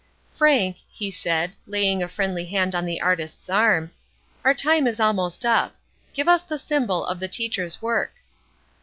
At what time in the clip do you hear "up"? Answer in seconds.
5.45-5.75